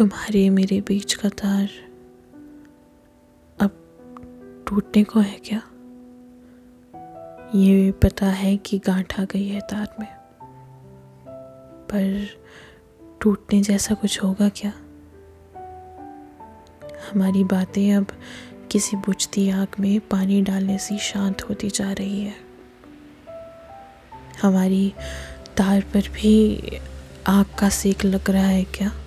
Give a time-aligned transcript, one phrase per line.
[0.00, 1.68] तुम्हारे मेरे बीच का तार
[3.60, 3.70] अब
[4.68, 5.62] टूटने को है क्या?
[7.54, 10.08] ये पता है कि गांठ आ गई है तार में।
[11.86, 12.26] पर
[13.20, 14.72] टूटने जैसा कुछ होगा क्या?
[17.12, 18.06] हमारी बातें अब
[18.70, 22.34] किसी बुझती आग में पानी डालने से शांत होती जा रही है।
[24.42, 24.94] हमारी
[25.56, 26.62] तार पर भी
[27.26, 28.99] आग का सेक लग रहा है क्या?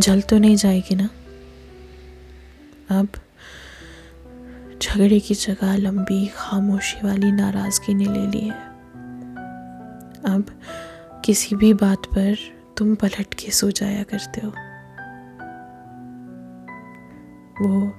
[0.00, 1.08] जल तो नहीं जाएगी ना?
[2.90, 3.08] अब
[4.82, 8.60] झगड़े की जगह लंबी, खामोशी वाली नाराज़गी ने ले ली है।
[10.24, 10.44] अब
[11.24, 12.36] किसी भी बात पर
[12.78, 14.50] तुम पलट के सो जाया करते हो।
[17.60, 17.92] वो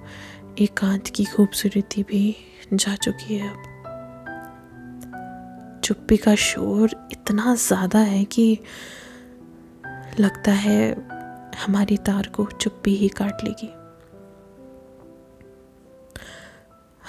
[0.60, 2.36] एकांत की खूबसूरती भी
[2.74, 3.72] जा चुकी है अब।
[5.84, 8.60] चुप्पी का शोर इतना ज़्यादा है कि
[10.20, 11.13] लगता है
[11.58, 13.74] हमारी तार को चुप्पी ही काट लेगी।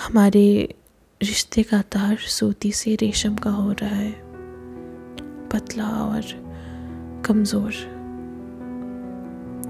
[0.06, 0.75] हमारे
[1.23, 4.12] रिश्ते का तार सूती से रेशम का हो रहा है।
[5.48, 6.22] पतला और
[7.27, 7.72] कमज़ोर।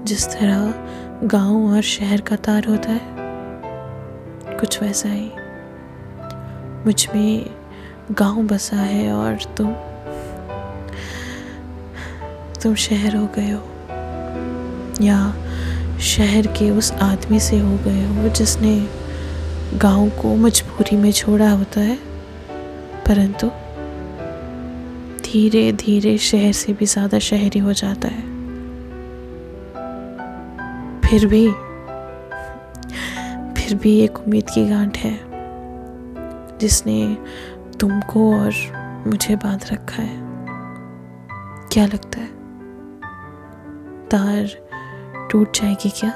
[0.03, 0.73] जिस तरह
[1.27, 3.15] गाँव और शहर का तार होता है,
[4.59, 5.31] कुछ वैसा ही।
[6.85, 7.55] मुझमें
[8.11, 9.73] गाँव बसा है और तुम
[12.63, 13.74] तुम शहर हो गए हो।
[15.01, 15.33] या
[15.99, 18.89] शहर के उस आदमी से हो गए हो, जिसने
[19.73, 21.97] गाँव को मजबूरी में छोड़ा होता है।
[23.07, 23.47] परंतु
[25.25, 28.23] धीरे धीरे शहर से भी ज़्यादा शहरी हो जाता है।
[31.01, 31.47] फिर भी
[33.55, 35.19] फिर भी एक उम्मीद की गांठ है,
[36.57, 37.17] जिसने
[37.79, 38.53] तुमको और
[39.07, 40.23] मुझे बाँध रखा है।
[41.71, 42.29] क्या लगता है?
[44.09, 44.64] तार
[45.35, 46.11] टूट जाएगी क्या?